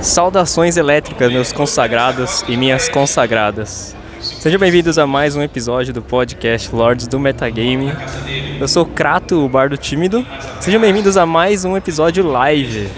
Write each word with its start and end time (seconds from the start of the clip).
Saudações 0.00 0.76
elétricas, 0.76 1.32
meus 1.32 1.52
consagrados 1.52 2.44
e 2.46 2.56
minhas 2.56 2.88
consagradas. 2.88 3.96
Sejam 4.20 4.60
bem-vindos 4.60 4.98
a 4.98 5.06
mais 5.06 5.34
um 5.34 5.42
episódio 5.42 5.92
do 5.92 6.02
podcast 6.02 6.74
Lords 6.74 7.08
do 7.08 7.18
Metagame. 7.18 7.92
Eu 8.60 8.68
sou 8.68 8.84
Krato, 8.84 9.44
o 9.44 9.48
bardo 9.48 9.76
tímido. 9.76 10.24
Sejam 10.60 10.80
bem-vindos 10.80 11.16
a 11.16 11.24
mais 11.24 11.64
um 11.64 11.76
episódio 11.76 12.26
live. 12.26 12.88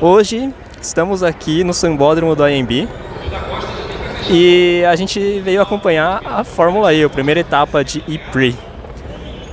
Hoje 0.00 0.52
estamos 0.80 1.22
aqui 1.22 1.64
no 1.64 1.74
Sambódromo 1.74 2.34
do 2.36 2.44
AMB 2.44 2.88
e 4.30 4.84
a 4.88 4.94
gente 4.94 5.40
veio 5.40 5.60
acompanhar 5.60 6.22
a 6.24 6.44
Fórmula 6.44 6.94
E, 6.94 7.02
a 7.02 7.08
primeira 7.08 7.40
etapa 7.40 7.84
de 7.84 8.02
E-Prix. 8.06 8.56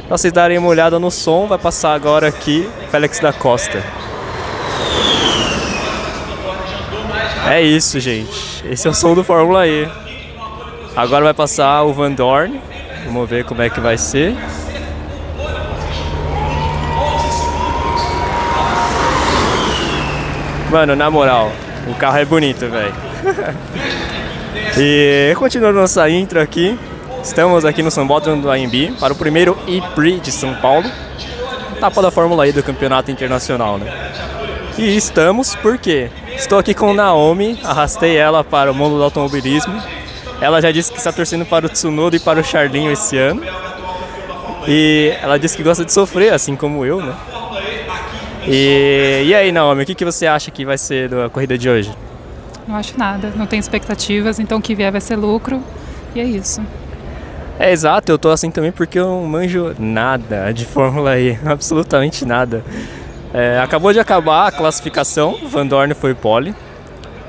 Pra 0.07 0.17
vocês 0.17 0.31
darem 0.31 0.57
uma 0.57 0.69
olhada 0.69 0.99
no 0.99 1.11
som, 1.11 1.47
vai 1.47 1.57
passar 1.57 1.93
agora 1.93 2.27
aqui 2.27 2.69
Félix 2.91 3.19
da 3.19 3.33
Costa. 3.33 4.06
É 7.49 7.61
isso, 7.61 7.97
gente. 7.99 8.61
Esse 8.69 8.87
é 8.87 8.91
o 8.91 8.93
som 8.93 9.15
do 9.15 9.23
Fórmula 9.23 9.65
E. 9.65 9.87
Agora 10.93 11.23
vai 11.23 11.33
passar 11.33 11.81
o 11.83 11.93
Van 11.93 12.11
Dorn. 12.11 12.59
Vamos 13.05 13.29
ver 13.29 13.45
como 13.45 13.61
é 13.61 13.69
que 13.69 13.79
vai 13.79 13.97
ser. 13.97 14.35
Mano, 20.69 20.93
na 20.97 21.09
moral, 21.09 21.49
o 21.87 21.95
carro 21.95 22.17
é 22.17 22.25
bonito, 22.25 22.67
velho. 22.69 22.93
e 24.77 25.33
continuando 25.37 25.79
nossa 25.79 26.09
intro 26.09 26.41
aqui, 26.41 26.77
estamos 27.23 27.63
aqui 27.63 27.81
no 27.81 27.89
Sambódromo 27.89 28.41
do 28.41 28.51
AMB 28.51 28.99
para 28.99 29.13
o 29.13 29.15
primeiro 29.15 29.57
E-Prix 29.65 30.21
de 30.21 30.31
São 30.33 30.53
Paulo, 30.55 30.85
etapa 31.77 32.01
da 32.01 32.11
Fórmula 32.11 32.45
E 32.45 32.51
do 32.51 32.61
Campeonato 32.61 33.09
Internacional, 33.09 33.77
né? 33.77 34.11
E 34.77 34.97
estamos 34.97 35.55
porque 35.55 36.09
estou 36.37 36.59
aqui 36.59 36.73
com 36.73 36.93
Naomi, 36.93 37.59
arrastei 37.63 38.15
ela 38.15 38.43
para 38.43 38.71
o 38.71 38.75
mundo 38.75 38.97
do 38.97 39.03
automobilismo. 39.03 39.81
Ela 40.39 40.61
já 40.61 40.71
disse 40.71 40.91
que 40.91 40.97
está 40.97 41.11
torcendo 41.11 41.45
para 41.45 41.65
o 41.65 41.69
Tsunoda 41.69 42.15
e 42.15 42.19
para 42.19 42.39
o 42.39 42.43
Charlinho 42.43 42.91
esse 42.91 43.17
ano. 43.17 43.41
E 44.67 45.13
ela 45.21 45.37
disse 45.39 45.57
que 45.57 45.63
gosta 45.63 45.83
de 45.83 45.91
sofrer, 45.91 46.33
assim 46.33 46.55
como 46.55 46.85
eu, 46.85 47.01
né? 47.01 47.13
E, 48.45 49.23
e 49.25 49.35
aí, 49.35 49.51
Naomi, 49.51 49.83
o 49.83 49.85
que, 49.85 49.95
que 49.95 50.05
você 50.05 50.27
acha 50.27 50.51
que 50.51 50.63
vai 50.63 50.77
ser 50.77 51.09
da 51.09 51.29
corrida 51.29 51.57
de 51.57 51.69
hoje? 51.69 51.91
Não 52.67 52.75
acho 52.75 52.97
nada, 52.97 53.31
não 53.35 53.45
tenho 53.45 53.59
expectativas, 53.59 54.39
então 54.39 54.59
o 54.59 54.61
que 54.61 54.75
vier 54.75 54.91
vai 54.91 55.01
ser 55.01 55.15
lucro 55.15 55.61
e 56.13 56.19
é 56.19 56.23
isso. 56.23 56.61
É 57.59 57.71
exato, 57.71 58.11
eu 58.11 58.19
tô 58.19 58.29
assim 58.29 58.51
também 58.51 58.71
porque 58.71 58.99
eu 58.99 59.05
não 59.05 59.25
manjo 59.25 59.73
nada 59.79 60.51
de 60.51 60.65
Fórmula 60.65 61.17
E, 61.17 61.37
absolutamente 61.45 62.25
nada. 62.25 62.63
É, 63.37 63.59
acabou 63.59 63.93
de 63.93 63.99
acabar 63.99 64.47
a 64.47 64.51
classificação, 64.51 65.37
Van 65.43 65.67
Dorn 65.67 65.93
foi 65.93 66.15
pole. 66.15 66.55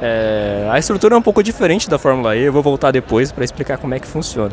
É, 0.00 0.66
a 0.72 0.78
estrutura 0.78 1.14
é 1.14 1.18
um 1.18 1.20
pouco 1.20 1.42
diferente 1.42 1.90
da 1.90 1.98
Fórmula 1.98 2.34
E, 2.34 2.44
eu 2.44 2.52
vou 2.52 2.62
voltar 2.62 2.90
depois 2.90 3.30
para 3.30 3.44
explicar 3.44 3.76
como 3.76 3.92
é 3.92 4.00
que 4.00 4.06
funciona. 4.06 4.52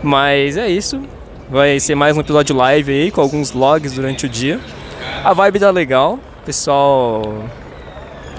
Mas 0.00 0.56
é 0.56 0.68
isso, 0.68 1.02
vai 1.50 1.80
ser 1.80 1.96
mais 1.96 2.16
um 2.16 2.20
episódio 2.20 2.54
live 2.54 2.92
aí 2.92 3.10
com 3.10 3.20
alguns 3.20 3.50
logs 3.50 3.94
durante 3.94 4.26
o 4.26 4.28
dia. 4.28 4.60
A 5.24 5.32
vibe 5.32 5.58
tá 5.58 5.72
legal, 5.72 6.20
pessoal. 6.46 7.20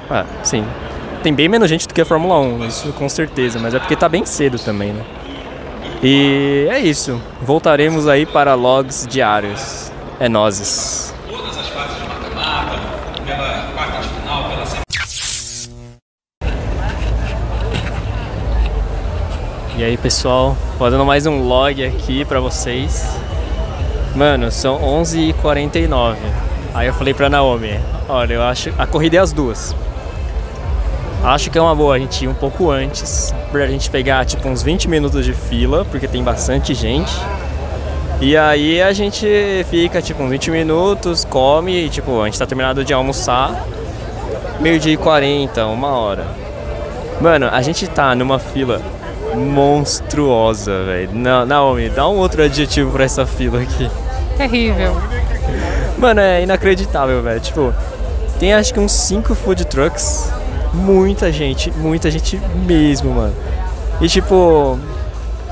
Ah, 0.09 0.23
sim. 0.41 0.63
Tem 1.21 1.33
bem 1.33 1.49
menos 1.49 1.69
gente 1.69 1.85
do 1.85 1.93
que 1.93 1.99
a 1.99 2.05
Fórmula 2.05 2.39
1, 2.39 2.65
isso 2.65 2.93
com 2.93 3.09
certeza, 3.09 3.59
mas 3.59 3.73
é 3.73 3.79
porque 3.79 3.97
tá 3.97 4.07
bem 4.07 4.25
cedo 4.25 4.57
também, 4.57 4.93
né? 4.93 5.03
E 6.01 6.65
é 6.71 6.79
isso. 6.79 7.21
Voltaremos 7.41 8.07
aí 8.07 8.25
para 8.25 8.53
logs 8.53 9.05
diários. 9.05 9.91
É 10.17 10.29
nozes. 10.29 11.13
E 19.81 19.83
aí 19.83 19.97
pessoal, 19.97 20.55
fazendo 20.77 21.03
mais 21.03 21.25
um 21.25 21.41
log 21.41 21.83
aqui 21.83 22.23
pra 22.23 22.39
vocês. 22.39 23.17
Mano, 24.15 24.51
são 24.51 24.77
11h49. 24.79 26.17
Aí 26.71 26.85
eu 26.85 26.93
falei 26.93 27.15
pra 27.15 27.31
Naomi, 27.31 27.79
olha, 28.07 28.35
eu 28.35 28.43
acho. 28.43 28.71
A 28.77 28.85
corrida 28.85 29.17
é 29.17 29.19
as 29.19 29.33
duas. 29.33 29.75
Acho 31.23 31.49
que 31.49 31.57
é 31.57 31.61
uma 31.63 31.73
boa 31.73 31.95
a 31.95 31.97
gente 31.97 32.25
ir 32.25 32.27
um 32.27 32.33
pouco 32.35 32.69
antes, 32.69 33.33
pra 33.51 33.65
gente 33.65 33.89
pegar 33.89 34.23
tipo 34.23 34.47
uns 34.47 34.61
20 34.61 34.87
minutos 34.87 35.25
de 35.25 35.33
fila, 35.33 35.83
porque 35.83 36.07
tem 36.07 36.23
bastante 36.23 36.75
gente. 36.75 37.11
E 38.21 38.37
aí 38.37 38.83
a 38.83 38.93
gente 38.93 39.25
fica 39.67 39.99
tipo 39.99 40.21
uns 40.21 40.29
20 40.29 40.51
minutos, 40.51 41.25
come 41.25 41.85
e 41.85 41.89
tipo, 41.89 42.21
a 42.21 42.25
gente 42.25 42.37
tá 42.37 42.45
terminado 42.45 42.85
de 42.85 42.93
almoçar, 42.93 43.65
meio 44.59 44.79
dia 44.79 44.93
e 44.93 44.97
40, 44.97 45.65
uma 45.65 45.87
hora. 45.87 46.27
Mano, 47.19 47.49
a 47.51 47.63
gente 47.63 47.87
tá 47.87 48.13
numa 48.13 48.37
fila 48.37 48.79
monstruosa, 49.35 50.83
velho. 50.83 51.11
Naomi, 51.45 51.89
dá 51.89 52.07
um 52.07 52.17
outro 52.17 52.43
adjetivo 52.43 52.91
pra 52.91 53.03
essa 53.03 53.25
fila 53.25 53.61
aqui. 53.61 53.89
Terrível. 54.37 54.95
Mano, 55.97 56.19
é 56.19 56.43
inacreditável, 56.43 57.21
velho. 57.21 57.39
Tipo, 57.39 57.73
tem 58.39 58.53
acho 58.53 58.73
que 58.73 58.79
uns 58.79 58.91
5 58.91 59.35
food 59.35 59.65
trucks. 59.65 60.31
Muita 60.73 61.31
gente, 61.31 61.69
muita 61.71 62.09
gente 62.09 62.41
mesmo, 62.65 63.13
mano. 63.13 63.35
E 64.01 64.07
tipo, 64.07 64.79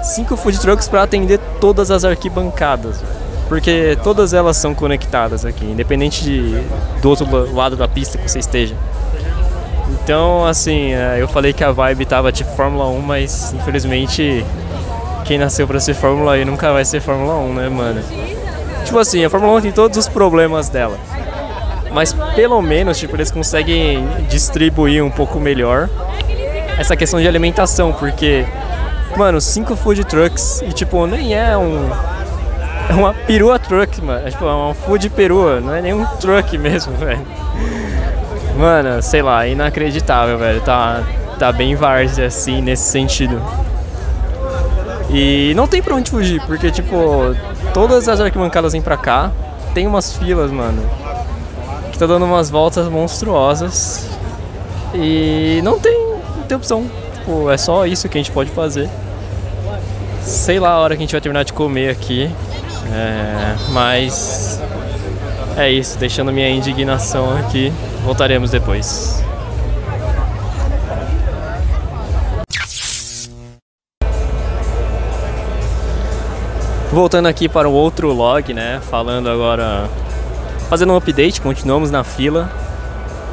cinco 0.01 0.35
food 0.35 0.59
trucks 0.59 0.87
para 0.87 1.03
atender 1.03 1.39
todas 1.59 1.91
as 1.91 2.03
arquibancadas. 2.03 3.03
Porque 3.47 3.97
todas 4.03 4.33
elas 4.33 4.57
são 4.57 4.75
conectadas 4.75 5.43
aqui, 5.45 5.65
independente 5.65 6.23
de, 6.23 6.63
do 7.01 7.09
outro 7.09 7.53
lado 7.53 7.75
da 7.75 7.87
pista 7.87 8.17
que 8.17 8.29
você 8.29 8.39
esteja. 8.39 8.75
Então, 9.91 10.45
assim, 10.45 10.93
é, 10.93 11.17
eu 11.19 11.27
falei 11.27 11.53
que 11.53 11.63
a 11.63 11.71
vibe 11.71 12.05
tava 12.05 12.31
tipo 12.31 12.49
Fórmula 12.55 12.87
1, 12.87 13.01
mas 13.01 13.53
infelizmente 13.53 14.45
quem 15.25 15.37
nasceu 15.37 15.67
para 15.67 15.79
ser 15.79 15.93
Fórmula 15.93 16.37
E 16.39 16.45
nunca 16.45 16.73
vai 16.73 16.83
ser 16.83 16.99
Fórmula 16.99 17.35
1, 17.35 17.53
né, 17.53 17.69
mano? 17.69 18.01
Tipo 18.83 18.97
assim, 18.97 19.23
a 19.23 19.29
Fórmula 19.29 19.59
1 19.59 19.61
tem 19.61 19.71
todos 19.71 19.97
os 19.97 20.07
problemas 20.07 20.69
dela. 20.69 20.97
Mas 21.91 22.13
pelo 22.35 22.61
menos, 22.61 22.97
tipo, 22.97 23.15
eles 23.15 23.31
conseguem 23.31 24.07
distribuir 24.29 25.03
um 25.03 25.09
pouco 25.09 25.39
melhor 25.39 25.89
essa 26.77 26.95
questão 26.95 27.19
de 27.19 27.27
alimentação, 27.27 27.91
porque, 27.93 28.45
mano, 29.17 29.41
cinco 29.41 29.75
food 29.75 30.03
trucks 30.05 30.63
e, 30.65 30.71
tipo, 30.71 31.05
nem 31.05 31.35
é 31.35 31.57
um. 31.57 31.89
É 32.89 32.93
uma 32.93 33.13
perua 33.13 33.59
truck, 33.59 34.01
mano. 34.01 34.27
É, 34.27 34.31
tipo, 34.31 34.45
é 34.45 34.51
uma 34.51 34.73
food 34.73 35.09
perua, 35.09 35.59
não 35.59 35.75
é 35.75 35.81
nem 35.81 35.93
um 35.93 36.05
truck 36.19 36.57
mesmo, 36.57 36.93
velho. 36.97 37.21
Mano, 38.59 39.01
sei 39.01 39.21
lá, 39.21 39.47
inacreditável, 39.47 40.37
velho. 40.37 40.59
Tá, 40.59 41.01
tá 41.39 41.49
bem 41.49 41.75
várzea, 41.75 42.27
assim, 42.27 42.61
nesse 42.61 42.91
sentido. 42.91 43.41
E 45.09 45.53
não 45.55 45.65
tem 45.65 45.81
pra 45.81 45.95
onde 45.95 46.11
fugir, 46.11 46.41
porque, 46.45 46.69
tipo, 46.69 47.33
todas 47.73 48.09
as 48.09 48.19
arquibancadas 48.19 48.73
vêm 48.73 48.81
pra 48.81 48.97
cá. 48.97 49.31
Tem 49.73 49.87
umas 49.87 50.11
filas, 50.11 50.51
mano, 50.51 50.83
que 51.89 51.97
tá 51.97 52.05
dando 52.05 52.25
umas 52.25 52.49
voltas 52.49 52.89
monstruosas. 52.89 54.09
E 54.93 55.61
não 55.63 55.79
tem, 55.79 55.97
não 56.35 56.43
tem 56.45 56.57
opção. 56.57 56.85
Tipo, 57.13 57.49
é 57.49 57.55
só 57.57 57.85
isso 57.85 58.09
que 58.09 58.17
a 58.17 58.21
gente 58.21 58.31
pode 58.31 58.51
fazer. 58.51 58.89
Sei 60.21 60.59
lá 60.59 60.71
a 60.71 60.79
hora 60.79 60.97
que 60.97 61.01
a 61.01 61.03
gente 61.05 61.13
vai 61.13 61.21
terminar 61.21 61.43
de 61.43 61.53
comer 61.53 61.91
aqui. 61.91 62.29
É, 62.91 63.55
mas 63.69 64.61
é 65.55 65.71
isso, 65.71 65.97
deixando 65.97 66.29
minha 66.33 66.49
indignação 66.49 67.37
aqui. 67.37 67.71
Voltaremos 68.09 68.49
depois. 68.49 69.23
Voltando 76.91 77.27
aqui 77.27 77.47
para 77.47 77.69
o 77.69 77.71
outro 77.71 78.11
log, 78.11 78.51
né? 78.51 78.81
Falando 78.89 79.29
agora. 79.29 79.87
Fazendo 80.67 80.91
um 80.91 80.95
update, 80.95 81.39
continuamos 81.39 81.91
na 81.91 82.03
fila. 82.03 82.51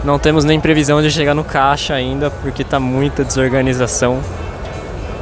Não 0.04 0.18
temos 0.18 0.44
nem 0.44 0.60
previsão 0.60 1.00
de 1.00 1.10
chegar 1.10 1.32
no 1.32 1.42
caixa 1.42 1.94
ainda, 1.94 2.30
porque 2.30 2.62
tá 2.62 2.78
muita 2.78 3.24
desorganização. 3.24 4.20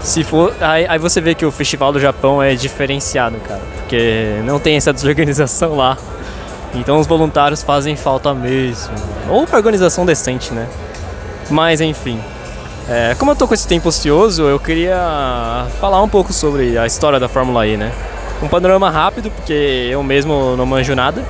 Se 0.01 0.25
for. 0.25 0.53
Aí, 0.61 0.85
aí 0.89 0.99
você 0.99 1.21
vê 1.21 1.33
que 1.33 1.47
o 1.47 1.53
Festival 1.53 1.93
do 1.93 2.01
Japão 2.01 2.43
é 2.43 2.57
diferenciado, 2.57 3.37
cara. 3.47 3.63
Porque 3.77 4.41
não 4.45 4.59
tem 4.59 4.77
essa 4.77 4.93
desorganização 4.93 5.77
lá. 5.77 5.97
Então 6.75 6.99
os 6.99 7.07
voluntários 7.07 7.63
fazem 7.63 7.97
falta 7.97 8.35
mesmo. 8.35 8.95
Ou 9.29 9.47
organização 9.53 10.05
decente, 10.05 10.53
né? 10.53 10.67
Mas 11.51 11.81
enfim. 11.81 12.21
É, 12.89 13.15
como 13.19 13.31
eu 13.31 13.37
tô 13.37 13.49
com 13.49 13.55
esse 13.55 13.67
tempo 13.67 13.89
ocioso, 13.89 14.43
eu 14.43 14.59
queria 14.59 15.67
falar 15.81 16.03
um 16.03 16.09
pouco 16.09 16.33
sobre 16.33 16.77
a 16.77 16.87
história 16.87 17.19
da 17.19 17.29
Fórmula 17.29 17.67
E, 17.67 17.77
né? 17.77 17.93
Um 18.43 18.49
panorama 18.49 18.91
rápido, 18.91 19.31
porque 19.31 19.89
eu 19.91 20.03
mesmo 20.03 20.55
não 20.57 20.67
manjo 20.67 20.95
nada, 20.95 21.23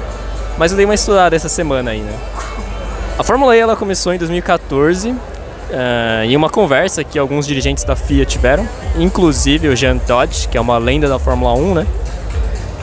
mas 0.59 0.73
eu 0.73 0.77
dei 0.77 0.85
uma 0.85 0.95
estudada 0.95 1.37
essa 1.37 1.49
semana 1.49 1.93
aí, 1.93 2.01
né? 2.01 2.13
A 3.17 3.23
Fórmula 3.23 3.57
E 3.57 3.61
ela 3.61 3.77
começou 3.77 4.13
em 4.13 4.19
2014 4.19 5.11
uh, 5.11 5.17
em 6.25 6.37
uma 6.37 6.51
conversa 6.51 7.05
que 7.05 7.19
alguns 7.19 7.47
dirigentes 7.47 7.85
da 7.85 7.95
FIA 7.95 8.25
tiveram, 8.25 8.67
inclusive 8.99 9.69
o 9.69 9.77
Jean 9.77 9.99
Todt, 9.99 10.49
que 10.49 10.59
é 10.59 10.61
uma 10.61 10.79
lenda 10.79 11.09
da 11.09 11.21
Fórmula 11.21 11.55
1, 11.55 11.75
né? 11.75 11.87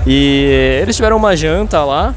E 0.07 0.79
eles 0.81 0.95
tiveram 0.95 1.17
uma 1.17 1.35
janta 1.35 1.83
lá 1.83 2.15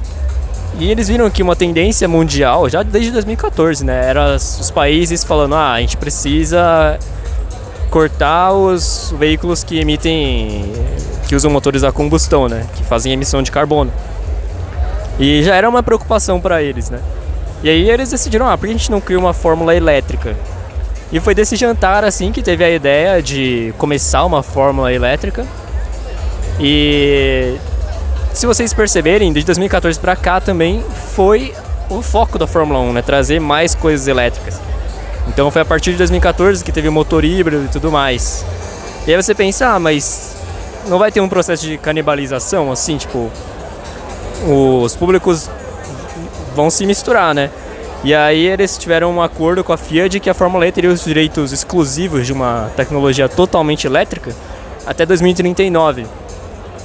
E 0.78 0.90
eles 0.90 1.08
viram 1.08 1.30
que 1.30 1.42
uma 1.42 1.54
tendência 1.54 2.08
mundial, 2.08 2.68
já 2.68 2.82
desde 2.82 3.12
2014, 3.12 3.84
né? 3.84 4.08
Era 4.08 4.34
os 4.36 4.70
países 4.70 5.22
falando, 5.22 5.54
ah, 5.54 5.72
a 5.72 5.80
gente 5.80 5.96
precisa 5.96 6.98
cortar 7.90 8.52
os 8.52 9.14
veículos 9.16 9.62
que 9.62 9.78
emitem, 9.78 10.72
que 11.28 11.36
usam 11.36 11.50
motores 11.50 11.84
a 11.84 11.92
combustão, 11.92 12.48
né? 12.48 12.66
Que 12.74 12.82
fazem 12.82 13.12
emissão 13.12 13.40
de 13.40 13.52
carbono. 13.52 13.92
E 15.18 15.44
já 15.44 15.54
era 15.54 15.68
uma 15.68 15.82
preocupação 15.82 16.40
para 16.40 16.60
eles, 16.60 16.90
né? 16.90 16.98
E 17.62 17.70
aí 17.70 17.88
eles 17.88 18.10
decidiram, 18.10 18.48
ah, 18.48 18.58
por 18.58 18.66
que 18.66 18.74
a 18.74 18.76
gente 18.76 18.90
não 18.90 19.00
cria 19.00 19.18
uma 19.18 19.32
fórmula 19.32 19.74
elétrica? 19.74 20.36
E 21.12 21.20
foi 21.20 21.36
desse 21.36 21.54
jantar 21.54 22.02
assim 22.04 22.32
que 22.32 22.42
teve 22.42 22.64
a 22.64 22.70
ideia 22.70 23.22
de 23.22 23.72
começar 23.78 24.24
uma 24.24 24.42
fórmula 24.42 24.92
elétrica. 24.92 25.46
E 26.58 27.54
se 28.34 28.46
vocês 28.46 28.75
perceberem, 28.75 29.32
desde 29.32 29.46
2014 29.46 29.98
para 30.00 30.16
cá 30.16 30.40
também 30.40 30.84
foi 31.14 31.54
o 31.88 32.02
foco 32.02 32.36
da 32.36 32.48
Fórmula 32.48 32.81
1, 32.81 32.92
né? 32.94 33.00
Trazer 33.00 33.40
mais 33.40 33.76
coisas 33.76 34.08
elétricas. 34.08 34.60
Então 35.28 35.52
foi 35.52 35.62
a 35.62 35.64
partir 35.64 35.92
de 35.92 35.98
2014 35.98 36.64
que 36.64 36.72
teve 36.72 36.88
o 36.88 36.92
motor 36.92 37.25
híbrido 37.25 37.64
e 37.64 37.69
tudo 37.69 37.92
mais. 37.92 38.44
E 39.06 39.14
aí 39.14 39.22
você 39.22 39.36
pensa, 39.36 39.69
ah, 39.69 39.78
mas 39.78 40.34
não 40.88 40.98
vai 40.98 41.12
ter 41.12 41.20
um 41.20 41.28
processo 41.28 41.64
de 41.64 41.78
canibalização, 41.78 42.72
assim, 42.72 42.96
tipo, 42.96 43.31
os 44.44 44.96
públicos 44.96 45.48
vão 46.56 46.70
se 46.70 46.84
misturar, 46.84 47.34
né? 47.36 47.50
E 48.02 48.12
aí 48.12 48.46
eles 48.48 48.76
tiveram 48.76 49.12
um 49.12 49.22
acordo 49.22 49.62
com 49.62 49.72
a 49.72 49.76
FIA 49.76 50.08
de 50.08 50.19
que 50.19 50.28
a 50.28 50.34
Fórmula 50.34 50.66
E 50.66 50.72
teria 50.72 50.90
os 50.90 51.04
direitos 51.04 51.52
exclusivos 51.52 52.26
de 52.26 52.32
uma 52.32 52.69
tecnologia 52.76 53.28
totalmente 53.28 53.86
elétrica 53.86 54.34
até 54.84 55.06
2039 55.06 56.04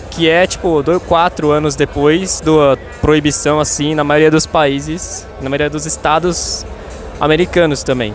que 0.09 0.29
é 0.29 0.45
tipo 0.47 0.81
dois, 0.81 1.01
quatro 1.03 1.51
anos 1.51 1.75
depois 1.75 2.41
da 2.41 2.77
proibição 3.01 3.59
assim 3.59 3.95
na 3.95 4.03
maioria 4.03 4.31
dos 4.31 4.45
países, 4.45 5.25
na 5.41 5.49
maioria 5.49 5.69
dos 5.69 5.85
estados 5.85 6.65
americanos 7.19 7.83
também. 7.83 8.13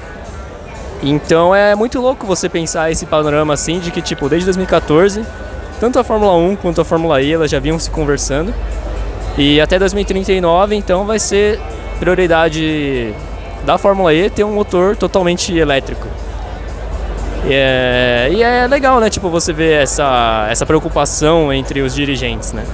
Então 1.03 1.55
é 1.55 1.75
muito 1.75 2.01
louco 2.01 2.27
você 2.27 2.49
pensar 2.49 2.91
esse 2.91 3.07
panorama 3.07 3.55
assim 3.55 3.79
de 3.79 3.91
que 3.91 4.01
tipo 4.01 4.29
desde 4.29 4.47
2014 4.47 5.25
tanto 5.81 5.99
a 5.99 6.05
Fórmula 6.05 6.35
1 6.35 6.57
quanto 6.57 6.81
a 6.81 6.85
Fórmula 6.85 7.21
E 7.21 7.33
elas 7.33 7.51
já 7.51 7.59
vinham 7.59 7.79
se 7.79 7.91
conversando 7.91 8.55
e 9.37 9.61
até 9.61 9.79
2039 9.79 10.75
então 10.77 11.05
vai 11.05 11.19
ser 11.19 11.61
prioridade 11.99 13.13
da 13.67 13.77
Fórmula 13.77 14.15
E 14.15 14.31
ter 14.31 14.45
um 14.45 14.55
motor 14.55 14.97
totalmente 14.97 15.57
elétrico. 15.57 16.07
É, 17.47 18.31
e 18.33 18.43
é 18.43 18.67
legal, 18.67 19.01
né? 19.01 19.11
Tipo, 19.11 19.29
você 19.29 19.53
ver 19.53 19.83
essa, 19.83 20.47
essa 20.51 20.65
preocupação 20.65 21.53
entre 21.53 21.83
os 21.83 21.95
dirigentes, 21.95 22.53
né? 22.53 22.65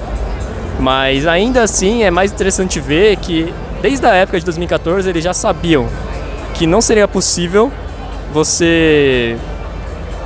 Mas 0.79 1.27
ainda 1.27 1.63
assim 1.63 2.03
é 2.03 2.11
mais 2.11 2.33
interessante 2.33 2.81
ver 2.81 3.17
que 3.17 3.53
desde 3.83 4.07
a 4.07 4.15
época 4.15 4.39
de 4.39 4.45
2014 4.45 5.09
eles 5.09 5.23
já 5.23 5.35
sabiam 5.35 5.87
que 6.55 6.67
não 6.67 6.81
seria 6.81 7.09
possível 7.09 7.71
você 8.33 9.37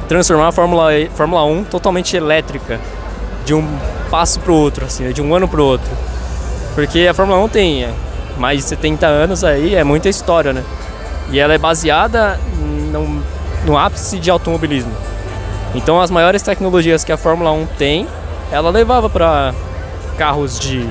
transformar 0.08 0.48
a 0.48 0.52
Fórmula, 0.52 0.90
Fórmula 1.14 1.44
1 1.44 1.64
totalmente 1.64 2.16
elétrica 2.16 2.78
de 3.44 3.54
um 3.54 3.66
passo 4.10 4.38
para 4.40 4.52
o 4.52 4.54
outro, 4.54 4.84
assim, 4.84 5.10
de 5.10 5.22
um 5.22 5.34
ano 5.34 5.48
para 5.48 5.60
o 5.60 5.64
outro. 5.64 5.90
Porque 6.74 7.06
a 7.06 7.14
Fórmula 7.14 7.38
1 7.44 7.48
tem 7.48 7.88
mais 8.38 8.58
de 8.58 8.64
70 8.64 9.06
anos 9.06 9.44
aí, 9.44 9.74
é 9.74 9.84
muita 9.84 10.08
história, 10.08 10.52
né? 10.52 10.62
E 11.30 11.38
ela 11.38 11.54
é 11.54 11.58
baseada 11.58 12.38
num, 12.92 13.22
no 13.64 13.76
ápice 13.76 14.18
de 14.18 14.30
automobilismo. 14.30 14.92
Então 15.74 16.00
as 16.00 16.10
maiores 16.10 16.42
tecnologias 16.42 17.02
que 17.04 17.12
a 17.12 17.16
Fórmula 17.16 17.50
1 17.52 17.66
tem, 17.78 18.06
ela 18.52 18.70
levava 18.70 19.10
para 19.10 19.52
carros 20.16 20.58
de 20.58 20.88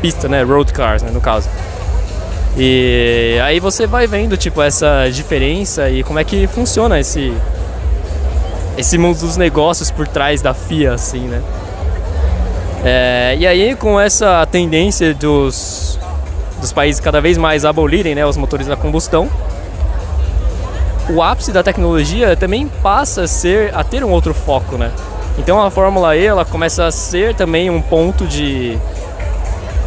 pista, 0.00 0.28
né, 0.28 0.42
road 0.42 0.72
cars, 0.72 1.02
né, 1.02 1.10
no 1.12 1.20
caso. 1.20 1.48
E 2.56 3.38
aí 3.44 3.60
você 3.60 3.86
vai 3.86 4.06
vendo 4.06 4.36
tipo 4.36 4.60
essa 4.60 5.08
diferença 5.10 5.88
e 5.88 6.02
como 6.02 6.18
é 6.18 6.24
que 6.24 6.46
funciona 6.46 6.98
esse 7.00 7.32
esse 8.76 8.96
mundo 8.96 9.18
dos 9.18 9.36
negócios 9.36 9.90
por 9.90 10.08
trás 10.08 10.40
da 10.40 10.54
FIA, 10.54 10.94
assim, 10.94 11.20
né? 11.20 11.42
É, 12.84 13.36
e 13.38 13.46
aí 13.46 13.76
com 13.76 14.00
essa 14.00 14.46
tendência 14.46 15.14
dos 15.14 15.98
dos 16.60 16.72
países 16.72 17.00
cada 17.00 17.20
vez 17.20 17.36
mais 17.36 17.64
abolirem, 17.64 18.14
né, 18.14 18.24
os 18.24 18.36
motores 18.36 18.70
a 18.70 18.76
combustão, 18.76 19.28
o 21.08 21.22
ápice 21.22 21.52
da 21.52 21.62
tecnologia 21.62 22.36
também 22.36 22.68
passa 22.82 23.22
a 23.22 23.26
ser 23.26 23.74
a 23.74 23.82
ter 23.82 24.04
um 24.04 24.10
outro 24.10 24.32
foco, 24.32 24.76
né? 24.76 24.90
Então 25.38 25.60
a 25.62 25.70
Fórmula 25.70 26.16
E 26.16 26.24
ela 26.24 26.44
começa 26.44 26.84
a 26.84 26.90
ser 26.92 27.34
também 27.34 27.70
um 27.70 27.80
ponto 27.80 28.26
de 28.26 28.78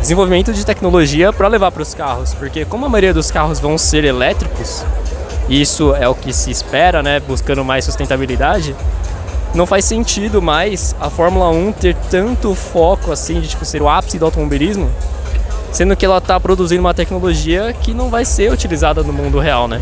desenvolvimento 0.02 0.54
de 0.54 0.66
tecnologia 0.66 1.32
para 1.32 1.48
levar 1.48 1.72
para 1.72 1.82
os 1.82 1.94
carros, 1.94 2.34
porque 2.34 2.66
como 2.66 2.86
a 2.86 2.90
maioria 2.90 3.14
dos 3.14 3.32
carros 3.32 3.60
vão 3.60 3.78
ser 3.78 4.04
elétricos, 4.04 4.84
isso 5.50 5.96
é 5.96 6.08
o 6.08 6.16
que 6.16 6.34
se 6.34 6.52
espera, 6.52 7.02
né, 7.02 7.20
buscando 7.20 7.64
mais 7.64 7.86
sustentabilidade, 7.86 8.76
não 9.54 9.66
faz 9.66 9.86
sentido 9.86 10.42
mais 10.42 10.96
a 11.00 11.10
Fórmula 11.10 11.50
1 11.50 11.72
ter 11.72 11.96
tanto 12.10 12.54
foco 12.54 13.12
assim 13.12 13.40
de 13.40 13.48
tipo 13.48 13.64
ser 13.64 13.82
o 13.82 13.90
ápice 13.90 14.20
do 14.20 14.26
automobilismo, 14.26 14.90
sendo 15.72 15.96
que 15.96 16.06
ela 16.06 16.18
está 16.18 16.40
produzindo 16.40 16.82
uma 16.82 16.94
tecnologia 16.94 17.74
que 17.74 17.94
não 17.94 18.10
vai 18.10 18.26
ser 18.26 18.52
utilizada 18.52 19.02
no 19.02 19.14
mundo 19.14 19.40
real, 19.40 19.68
né? 19.68 19.82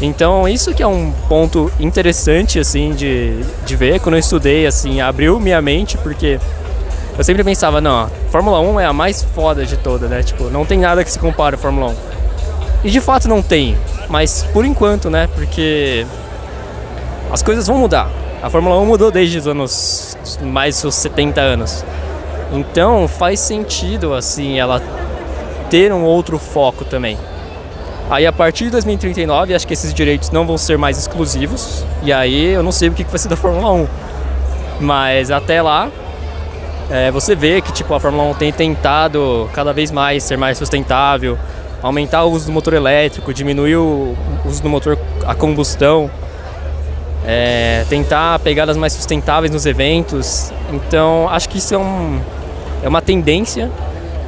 Então 0.00 0.48
isso 0.48 0.72
que 0.72 0.82
é 0.82 0.86
um 0.86 1.12
ponto 1.28 1.70
interessante 1.78 2.58
assim 2.58 2.92
de, 2.92 3.42
de 3.66 3.76
ver. 3.76 4.00
Quando 4.00 4.14
eu 4.14 4.18
estudei 4.18 4.66
assim 4.66 5.00
abriu 5.00 5.38
minha 5.38 5.60
mente 5.60 5.98
porque 5.98 6.40
eu 7.18 7.24
sempre 7.24 7.44
pensava 7.44 7.80
não 7.80 8.10
Fórmula 8.30 8.60
1 8.60 8.80
é 8.80 8.86
a 8.86 8.92
mais 8.92 9.22
foda 9.22 9.66
de 9.66 9.76
toda 9.76 10.08
né? 10.08 10.22
Tipo 10.22 10.44
não 10.44 10.64
tem 10.64 10.78
nada 10.78 11.04
que 11.04 11.10
se 11.10 11.18
compare 11.18 11.56
à 11.56 11.58
Fórmula 11.58 11.92
1 11.92 11.96
e 12.84 12.90
de 12.90 13.00
fato 13.00 13.28
não 13.28 13.42
tem. 13.42 13.76
Mas 14.08 14.42
por 14.54 14.64
enquanto 14.64 15.10
né? 15.10 15.28
Porque 15.34 16.06
as 17.30 17.42
coisas 17.42 17.66
vão 17.66 17.76
mudar. 17.76 18.10
A 18.42 18.48
Fórmula 18.48 18.78
1 18.80 18.86
mudou 18.86 19.10
desde 19.10 19.36
os 19.36 19.46
anos 19.46 20.16
mais 20.40 20.82
os 20.82 20.94
70 20.94 21.42
anos. 21.42 21.84
Então 22.52 23.06
faz 23.06 23.38
sentido 23.38 24.14
assim 24.14 24.58
ela 24.58 24.82
ter 25.68 25.92
um 25.92 26.02
outro 26.04 26.38
foco 26.38 26.86
também 26.86 27.18
Aí 28.10 28.26
a 28.26 28.32
partir 28.32 28.64
de 28.64 28.70
2039, 28.70 29.54
acho 29.54 29.64
que 29.64 29.72
esses 29.72 29.94
direitos 29.94 30.30
não 30.30 30.44
vão 30.44 30.58
ser 30.58 30.76
mais 30.76 30.98
exclusivos. 30.98 31.84
E 32.02 32.12
aí 32.12 32.46
eu 32.46 32.62
não 32.62 32.72
sei 32.72 32.88
o 32.88 32.92
que 32.92 33.04
vai 33.04 33.18
ser 33.18 33.28
da 33.28 33.36
Fórmula 33.36 33.70
1. 33.72 33.86
Mas 34.80 35.30
até 35.30 35.62
lá, 35.62 35.88
é, 36.90 37.12
você 37.12 37.36
vê 37.36 37.60
que 37.60 37.72
tipo, 37.72 37.94
a 37.94 38.00
Fórmula 38.00 38.24
1 38.30 38.34
tem 38.34 38.52
tentado 38.52 39.48
cada 39.54 39.72
vez 39.72 39.92
mais 39.92 40.24
ser 40.24 40.36
mais 40.36 40.58
sustentável, 40.58 41.38
aumentar 41.80 42.24
o 42.24 42.32
uso 42.32 42.46
do 42.46 42.52
motor 42.52 42.72
elétrico, 42.72 43.32
diminuir 43.32 43.76
o 43.76 44.16
uso 44.44 44.60
do 44.60 44.68
motor 44.68 44.98
a 45.24 45.34
combustão, 45.36 46.10
é, 47.24 47.84
tentar 47.88 48.40
pegadas 48.40 48.76
mais 48.76 48.92
sustentáveis 48.92 49.52
nos 49.52 49.66
eventos. 49.66 50.52
Então 50.72 51.28
acho 51.28 51.48
que 51.48 51.58
isso 51.58 51.76
é, 51.76 51.78
um, 51.78 52.20
é 52.82 52.88
uma 52.88 53.00
tendência 53.00 53.70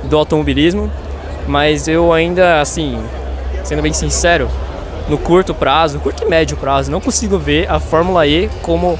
do 0.04 0.16
automobilismo, 0.16 0.88
mas 1.48 1.88
eu 1.88 2.12
ainda 2.12 2.60
assim 2.60 2.96
sendo 3.64 3.82
bem 3.82 3.92
sincero, 3.92 4.48
no 5.08 5.18
curto 5.18 5.54
prazo, 5.54 5.98
curto 5.98 6.24
e 6.24 6.28
médio 6.28 6.56
prazo, 6.56 6.90
não 6.90 7.00
consigo 7.00 7.38
ver 7.38 7.70
a 7.70 7.80
Fórmula 7.80 8.26
E 8.26 8.48
como 8.62 8.98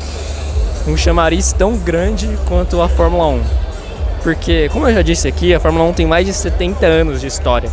um 0.87 0.97
chamariz 0.97 1.53
tão 1.53 1.77
grande 1.77 2.29
quanto 2.49 2.81
a 2.81 2.89
Fórmula 2.89 3.27
1. 3.27 3.43
Porque, 4.23 4.69
como 4.73 4.89
eu 4.89 4.95
já 4.95 5.03
disse 5.03 5.27
aqui, 5.27 5.55
a 5.55 5.61
Fórmula 5.61 5.85
1 5.87 5.93
tem 5.95 6.07
mais 6.07 6.27
de 6.27 6.33
70 6.33 6.87
anos 6.87 7.21
de 7.21 7.27
história. 7.27 7.71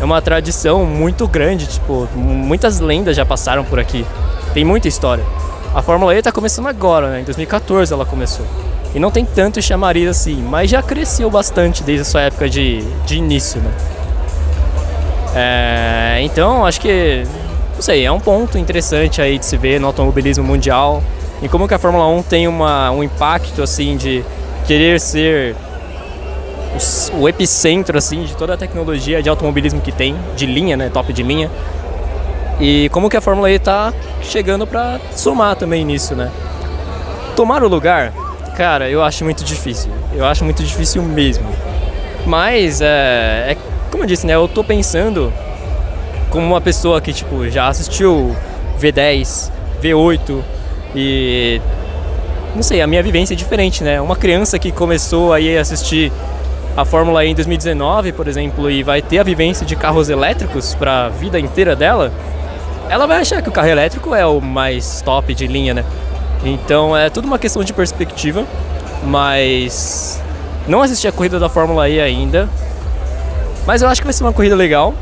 É 0.00 0.04
uma 0.04 0.20
tradição 0.20 0.84
muito 0.84 1.28
grande, 1.28 1.66
tipo, 1.66 2.08
muitas 2.14 2.80
lendas 2.80 3.16
já 3.16 3.24
passaram 3.24 3.64
por 3.64 3.78
aqui. 3.78 4.04
Tem 4.52 4.64
muita 4.64 4.88
história. 4.88 5.24
A 5.74 5.80
Fórmula 5.80 6.14
E 6.14 6.18
está 6.18 6.32
começando 6.32 6.66
agora, 6.66 7.08
né? 7.08 7.20
Em 7.20 7.24
2014 7.24 7.92
ela 7.92 8.04
começou. 8.04 8.44
E 8.94 8.98
não 8.98 9.10
tem 9.10 9.24
tanto 9.24 9.62
chamariz 9.62 10.08
assim, 10.08 10.42
mas 10.42 10.68
já 10.68 10.82
cresceu 10.82 11.30
bastante 11.30 11.82
desde 11.82 12.02
a 12.02 12.04
sua 12.04 12.22
época 12.22 12.48
de, 12.48 12.82
de 13.06 13.16
início, 13.16 13.60
né? 13.60 13.70
É, 15.34 16.18
então, 16.22 16.66
acho 16.66 16.80
que, 16.80 17.24
não 17.74 17.82
sei, 17.82 18.04
é 18.04 18.12
um 18.12 18.20
ponto 18.20 18.58
interessante 18.58 19.20
aí 19.20 19.38
de 19.38 19.46
se 19.46 19.56
ver 19.56 19.80
no 19.80 19.86
automobilismo 19.86 20.44
mundial 20.44 21.02
e 21.42 21.48
como 21.48 21.66
que 21.66 21.74
a 21.74 21.78
Fórmula 21.78 22.06
1 22.06 22.22
tem 22.22 22.46
uma, 22.46 22.90
um 22.90 23.02
impacto, 23.02 23.62
assim, 23.62 23.96
de 23.96 24.24
querer 24.66 25.00
ser 25.00 25.56
o, 27.12 27.22
o 27.22 27.28
epicentro, 27.28 27.98
assim, 27.98 28.24
de 28.24 28.36
toda 28.36 28.54
a 28.54 28.56
tecnologia 28.56 29.22
de 29.22 29.28
automobilismo 29.28 29.80
que 29.80 29.90
tem, 29.90 30.14
de 30.36 30.46
linha, 30.46 30.76
né, 30.76 30.88
top 30.88 31.12
de 31.12 31.22
linha. 31.22 31.50
E 32.60 32.88
como 32.90 33.10
que 33.10 33.16
a 33.16 33.20
Fórmula 33.20 33.50
E 33.50 33.54
está 33.54 33.92
chegando 34.22 34.66
para 34.66 35.00
somar 35.16 35.56
também 35.56 35.84
nisso, 35.84 36.14
né? 36.14 36.30
Tomar 37.34 37.64
o 37.64 37.68
lugar, 37.68 38.12
cara, 38.56 38.88
eu 38.88 39.02
acho 39.02 39.24
muito 39.24 39.42
difícil. 39.42 39.90
Eu 40.14 40.24
acho 40.24 40.44
muito 40.44 40.62
difícil 40.62 41.02
mesmo. 41.02 41.44
Mas 42.24 42.80
é, 42.80 43.46
é 43.48 43.56
como 43.92 44.04
eu 44.04 44.08
disse, 44.08 44.26
né? 44.26 44.34
Eu 44.34 44.48
tô 44.48 44.64
pensando 44.64 45.30
como 46.30 46.46
uma 46.46 46.60
pessoa 46.60 47.00
que, 47.00 47.12
tipo, 47.12 47.48
já 47.50 47.68
assistiu 47.68 48.34
V10, 48.80 49.52
V8 49.82 50.42
e... 50.96 51.60
Não 52.56 52.62
sei, 52.62 52.80
a 52.82 52.86
minha 52.86 53.02
vivência 53.02 53.34
é 53.34 53.36
diferente, 53.36 53.84
né? 53.84 54.00
Uma 54.00 54.16
criança 54.16 54.58
que 54.58 54.72
começou 54.72 55.32
aí 55.32 55.56
a 55.56 55.60
assistir 55.60 56.10
a 56.76 56.84
Fórmula 56.84 57.24
E 57.24 57.28
em 57.28 57.34
2019, 57.34 58.12
por 58.12 58.26
exemplo, 58.26 58.70
e 58.70 58.82
vai 58.82 59.02
ter 59.02 59.18
a 59.18 59.22
vivência 59.22 59.64
de 59.64 59.76
carros 59.76 60.08
elétricos 60.08 60.74
para 60.74 61.06
a 61.06 61.08
vida 61.10 61.38
inteira 61.38 61.76
dela, 61.76 62.10
ela 62.88 63.06
vai 63.06 63.20
achar 63.20 63.42
que 63.42 63.48
o 63.48 63.52
carro 63.52 63.68
elétrico 63.68 64.14
é 64.14 64.26
o 64.26 64.40
mais 64.40 65.02
top 65.02 65.34
de 65.34 65.46
linha, 65.46 65.74
né? 65.74 65.84
Então 66.44 66.96
é 66.96 67.08
tudo 67.10 67.26
uma 67.26 67.38
questão 67.38 67.62
de 67.62 67.72
perspectiva, 67.72 68.44
mas 69.04 70.20
não 70.66 70.82
assisti 70.82 71.06
a 71.06 71.12
corrida 71.12 71.38
da 71.38 71.48
Fórmula 71.48 71.88
E 71.88 72.00
ainda, 72.00 72.48
mas 73.66 73.82
eu 73.82 73.88
acho 73.88 74.00
que 74.00 74.06
vai 74.06 74.12
ser 74.12 74.24
uma 74.24 74.32
corrida 74.32 74.54
legal. 74.54 74.94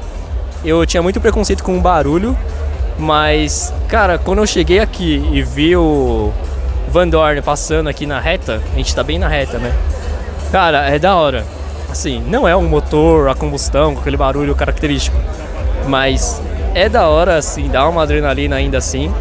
Eu 0.64 0.84
tinha 0.84 1.02
muito 1.02 1.20
preconceito 1.20 1.64
com 1.64 1.78
o 1.78 1.80
barulho, 1.80 2.36
mas 2.98 3.72
cara, 3.88 4.18
quando 4.18 4.38
eu 4.38 4.46
cheguei 4.46 4.78
aqui 4.78 5.26
e 5.32 5.42
vi 5.42 5.74
o 5.76 6.32
Van 6.88 7.08
Dorn 7.08 7.40
passando 7.42 7.88
aqui 7.88 8.06
na 8.06 8.20
reta, 8.20 8.60
a 8.72 8.76
gente 8.76 8.94
tá 8.94 9.02
bem 9.02 9.18
na 9.18 9.28
reta, 9.28 9.58
né? 9.58 9.72
Cara, 10.52 10.88
é 10.88 10.98
da 10.98 11.14
hora. 11.14 11.44
Assim, 11.90 12.22
não 12.28 12.46
é 12.46 12.54
um 12.54 12.68
motor 12.68 13.28
a 13.28 13.34
combustão 13.34 13.94
com 13.94 14.00
aquele 14.00 14.16
barulho 14.16 14.54
característico, 14.54 15.16
mas 15.88 16.40
é 16.74 16.88
da 16.88 17.08
hora, 17.08 17.36
assim, 17.36 17.68
dá 17.68 17.88
uma 17.88 18.02
adrenalina 18.02 18.56
ainda 18.56 18.78
assim. 18.78 19.12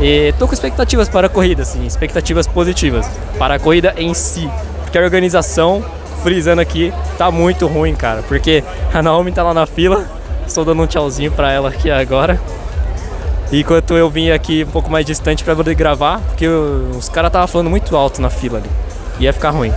E 0.00 0.32
tô 0.38 0.46
com 0.46 0.54
expectativas 0.54 1.08
para 1.08 1.26
a 1.26 1.30
corrida, 1.30 1.62
assim, 1.62 1.86
expectativas 1.86 2.46
positivas 2.46 3.06
para 3.38 3.54
a 3.54 3.58
corrida 3.58 3.94
em 3.96 4.12
si. 4.14 4.48
Porque 4.82 4.98
a 4.98 5.02
organização, 5.02 5.84
frisando 6.22 6.60
aqui, 6.60 6.92
tá 7.16 7.30
muito 7.30 7.66
ruim, 7.66 7.94
cara. 7.94 8.22
Porque 8.22 8.62
a 8.92 9.02
Naomi 9.02 9.32
tá 9.32 9.42
lá 9.42 9.54
na 9.54 9.66
fila, 9.66 10.04
estou 10.46 10.64
dando 10.64 10.82
um 10.82 10.86
tchauzinho 10.86 11.30
para 11.32 11.50
ela 11.52 11.68
aqui 11.68 11.90
agora. 11.90 12.40
Enquanto 13.52 13.94
eu 13.94 14.10
vim 14.10 14.30
aqui 14.30 14.64
um 14.64 14.70
pouco 14.70 14.90
mais 14.90 15.06
distante 15.06 15.44
para 15.44 15.54
poder 15.54 15.74
gravar, 15.74 16.20
porque 16.20 16.48
os 16.48 17.08
caras 17.08 17.28
estavam 17.28 17.46
falando 17.46 17.70
muito 17.70 17.96
alto 17.96 18.20
na 18.20 18.28
fila 18.28 18.58
ali. 18.58 18.68
Ia 19.20 19.32
ficar 19.32 19.50
ruim. 19.50 19.72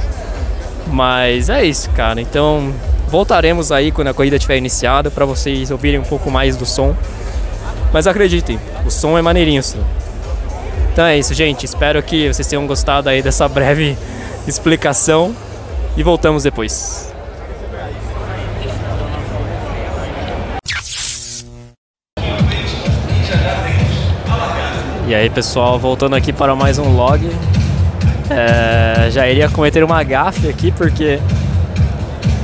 Mas 0.88 1.50
é 1.50 1.63
isso, 1.63 1.89
cara. 1.91 2.19
Então 2.19 2.74
voltaremos 3.08 3.72
aí 3.72 3.91
quando 3.91 4.08
a 4.08 4.13
corrida 4.13 4.38
estiver 4.38 4.58
iniciada 4.58 5.12
para 5.12 5.25
vocês 5.25 5.69
ouvirem 5.69 6.00
um 6.00 6.03
pouco 6.03 6.31
mais 6.31 6.58
do 6.58 6.65
som. 6.65 6.96
Mas 7.93 8.08
acreditem, 8.08 8.60
o 8.86 8.89
som 8.89 9.17
é 9.17 9.22
maneirinho 9.22 9.62
sim. 9.62 9.81
Então 10.91 11.05
é 11.05 11.17
isso, 11.17 11.34
gente. 11.34 11.65
Espero 11.65 12.01
que 12.01 12.31
vocês 12.34 12.48
tenham 12.48 12.65
gostado 12.65 13.08
aí 13.08 13.22
dessa 13.22 13.48
breve 13.48 13.98
explicação 14.48 15.36
e 15.96 16.03
voltamos 16.03 16.43
depois. 16.43 17.13
E 25.10 25.15
aí, 25.15 25.27
pessoal, 25.27 25.79
voltando 25.79 26.15
aqui 26.15 26.31
para 26.31 26.55
mais 26.55 26.77
um 26.77 26.96
log. 26.96 27.27
É, 28.29 29.10
já 29.10 29.27
iria 29.27 29.50
cometer 29.50 29.84
uma 29.84 30.03
gafe 30.03 30.48
aqui 30.48 30.72
porque 30.72 31.19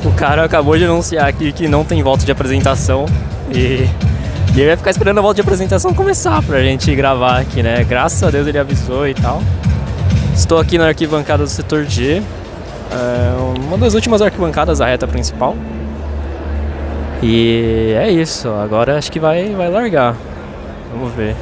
o 0.04 0.12
cara 0.14 0.44
acabou 0.44 0.76
de 0.76 0.84
anunciar 0.84 1.28
aqui 1.28 1.52
que 1.52 1.68
não 1.68 1.86
tem 1.86 2.02
volta 2.02 2.26
de 2.26 2.32
apresentação 2.32 3.06
e, 3.54 3.88
e 4.56 4.60
ele 4.60 4.66
vai 4.66 4.78
ficar 4.78 4.90
esperando 4.90 5.20
a 5.20 5.22
volta 5.22 5.36
de 5.36 5.42
apresentação 5.42 5.94
começar 5.94 6.42
pra 6.42 6.60
gente 6.64 6.94
gravar 6.96 7.42
aqui, 7.42 7.62
né? 7.62 7.84
Graças 7.84 8.24
a 8.24 8.32
Deus 8.32 8.48
ele 8.48 8.58
avisou 8.58 9.08
e 9.08 9.14
tal. 9.14 9.44
Estou 10.34 10.58
aqui 10.58 10.80
na 10.80 10.88
arquibancada 10.88 11.44
do 11.44 11.50
setor 11.50 11.86
G, 11.86 12.24
é 12.96 13.60
uma 13.60 13.78
das 13.78 13.94
últimas 13.94 14.22
arquibancadas 14.22 14.80
da 14.80 14.86
reta 14.86 15.08
principal. 15.08 15.56
E 17.22 17.94
é 17.98 18.10
isso, 18.10 18.50
agora 18.50 18.98
acho 18.98 19.12
que 19.12 19.20
vai, 19.20 19.54
vai 19.54 19.70
largar. 19.70 20.16
Vamos 20.92 21.14
ver. 21.14 21.36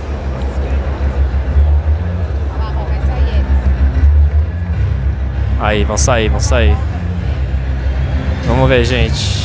Aí, 5.60 5.84
vão 5.84 5.98
sair, 5.98 6.28
vão 6.30 6.40
sair. 6.40 6.76
Vamos 8.48 8.68
ver, 8.68 8.84
gente. 8.84 9.44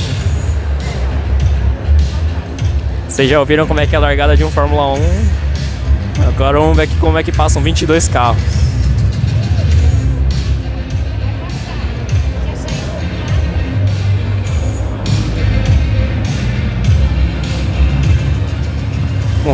Vocês 3.09 3.31
já 3.31 3.39
ouviram 3.39 3.67
como 3.67 3.81
é 3.81 3.87
que 3.87 3.95
é 3.95 3.99
a 3.99 4.01
largada 4.01 4.37
de 4.37 4.45
um 4.45 4.51
Fórmula 4.51 4.95
1? 4.95 4.99
Agora 6.29 6.59
vamos 6.59 6.77
ver 6.77 6.89
como 7.01 7.19
é 7.19 7.23
que 7.23 7.33
passam 7.33 7.63
22 7.63 8.09
carros. 8.09 8.58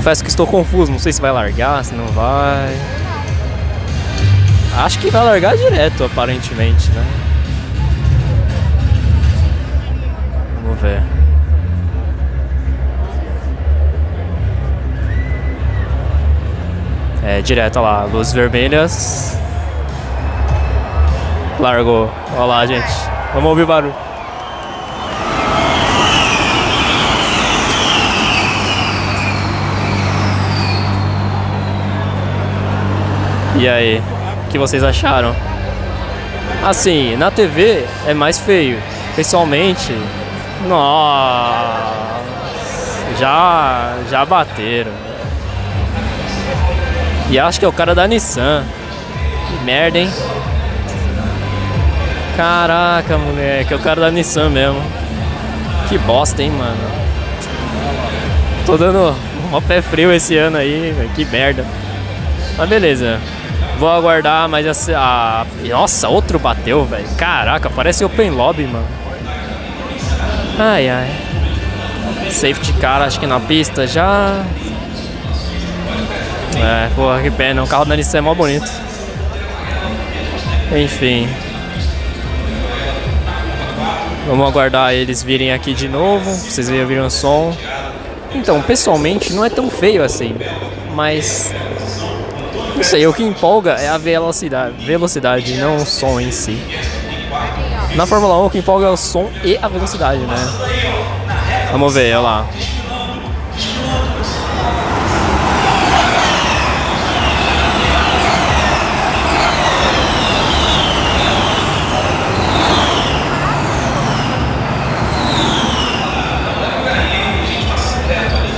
Confesso 0.04 0.22
que 0.22 0.28
estou 0.28 0.46
confuso, 0.46 0.92
não 0.92 0.98
sei 0.98 1.14
se 1.14 1.18
vai 1.18 1.32
largar, 1.32 1.82
se 1.82 1.94
não 1.94 2.04
vai. 2.08 2.76
Acho 4.76 4.98
que 4.98 5.10
vai 5.10 5.24
largar 5.24 5.56
direto, 5.56 6.04
aparentemente, 6.04 6.90
né? 6.90 7.02
Vamos 10.62 10.78
ver. 10.78 11.02
É, 17.22 17.40
direto, 17.40 17.78
olha 17.78 17.88
lá, 17.88 18.04
luzes 18.04 18.34
vermelhas. 18.34 19.38
Largou. 21.58 22.12
Olha 22.36 22.44
lá, 22.44 22.66
gente. 22.66 22.92
Vamos 23.32 23.48
ouvir 23.48 23.62
o 23.62 23.66
barulho. 23.66 23.94
E 33.56 33.68
aí? 33.68 34.02
que 34.54 34.58
vocês 34.58 34.84
acharam? 34.84 35.34
Assim, 36.64 37.16
na 37.16 37.28
TV 37.28 37.84
é 38.06 38.14
mais 38.14 38.38
feio. 38.38 38.80
Pessoalmente, 39.16 39.92
nossa, 40.68 41.92
já, 43.18 43.96
já 44.08 44.24
bateram. 44.24 44.92
E 47.28 47.36
acho 47.36 47.58
que 47.58 47.64
é 47.64 47.68
o 47.68 47.72
cara 47.72 47.96
da 47.96 48.06
Nissan. 48.06 48.62
Que 49.48 49.64
merda, 49.64 49.98
hein? 49.98 50.10
Caraca, 52.36 53.18
moleque, 53.18 53.72
é 53.72 53.76
o 53.76 53.80
cara 53.80 54.02
da 54.02 54.10
Nissan 54.12 54.50
mesmo. 54.50 54.80
Que 55.88 55.98
bosta, 55.98 56.44
hein, 56.44 56.52
mano. 56.52 56.92
Tô 58.64 58.76
dando 58.76 59.16
um 59.52 59.60
pé 59.60 59.82
frio 59.82 60.12
esse 60.12 60.36
ano 60.36 60.58
aí, 60.58 61.10
que 61.16 61.24
merda. 61.24 61.64
Mas 62.56 62.68
beleza. 62.68 63.18
Vou 63.78 63.88
aguardar, 63.88 64.48
mas 64.48 64.88
a, 64.88 65.42
a... 65.42 65.46
Nossa, 65.68 66.08
outro 66.08 66.38
bateu, 66.38 66.84
velho. 66.84 67.08
Caraca, 67.16 67.68
parece 67.68 68.04
open 68.04 68.30
lobby, 68.30 68.66
mano. 68.66 68.86
Ai, 70.58 70.88
ai. 70.88 71.10
Safety 72.30 72.72
car, 72.74 73.02
acho 73.02 73.18
que 73.18 73.26
na 73.26 73.40
pista 73.40 73.86
já. 73.86 74.44
É, 76.56 76.88
porra, 76.94 77.20
que 77.20 77.30
pena. 77.30 77.62
O 77.62 77.66
carro 77.66 77.84
da 77.84 77.96
Nissan 77.96 78.18
é 78.18 78.20
mó 78.20 78.34
bonito. 78.34 78.70
Enfim. 80.74 81.28
Vamos 84.26 84.48
aguardar 84.48 84.94
eles 84.94 85.22
virem 85.22 85.52
aqui 85.52 85.74
de 85.74 85.88
novo. 85.88 86.30
Vocês 86.30 86.70
ouviram 86.70 87.06
o 87.06 87.10
som. 87.10 87.54
Então, 88.34 88.62
pessoalmente, 88.62 89.32
não 89.32 89.44
é 89.44 89.50
tão 89.50 89.68
feio 89.68 90.02
assim. 90.02 90.34
Mas 90.94 91.52
não 92.74 92.82
sei, 92.82 93.06
o 93.06 93.12
que 93.12 93.22
empolga 93.22 93.72
é 93.72 93.88
a 93.88 93.98
velocidade, 93.98 94.84
velocidade, 94.84 95.56
não 95.56 95.76
o 95.76 95.86
som 95.86 96.20
em 96.20 96.30
si. 96.30 96.58
Na 97.94 98.06
Fórmula 98.06 98.42
1 98.42 98.46
o 98.46 98.50
que 98.50 98.58
empolga 98.58 98.86
é 98.86 98.90
o 98.90 98.96
som 98.96 99.30
e 99.44 99.56
a 99.60 99.68
velocidade, 99.68 100.20
né? 100.20 100.36
Vamos 101.70 101.94
ver, 101.94 102.14
olha 102.16 102.20
lá. 102.20 102.46